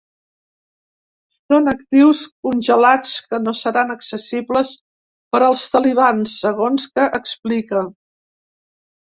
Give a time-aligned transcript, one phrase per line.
[1.53, 4.73] Són actius congelats que no seran accessibles
[5.37, 7.85] per als talibans, segons que explica.